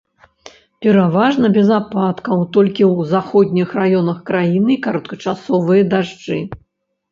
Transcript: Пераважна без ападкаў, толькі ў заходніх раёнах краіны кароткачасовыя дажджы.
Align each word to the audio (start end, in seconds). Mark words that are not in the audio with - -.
Пераважна 0.85 1.51
без 1.57 1.69
ападкаў, 1.79 2.41
толькі 2.57 2.83
ў 2.95 3.13
заходніх 3.13 3.77
раёнах 3.83 4.17
краіны 4.33 4.81
кароткачасовыя 4.89 5.89
дажджы. 5.95 6.43